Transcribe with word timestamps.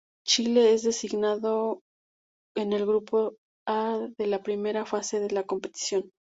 Chile 0.25 0.73
es 0.73 0.81
designado 0.81 1.81
en 2.55 2.73
el 2.73 2.87
grupo 2.87 3.37
A 3.67 3.99
de 4.17 4.25
la 4.25 4.41
primera 4.41 4.83
fase 4.87 5.19
de 5.19 5.29
la 5.29 5.43
competición. 5.43 6.09